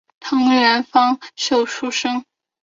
[0.19, 2.25] 藤原芳秀出身。